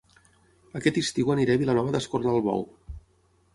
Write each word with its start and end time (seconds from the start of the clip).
Aquest 0.79 0.97
estiu 1.01 1.29
aniré 1.35 1.55
a 1.55 1.61
Vilanova 1.65 1.95
d'Escornalbou 1.99 2.67